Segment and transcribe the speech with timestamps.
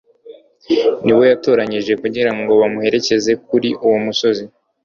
[1.03, 4.45] ni bo yatoranije kugira ngo bamuherekeze kuri uwo musozi.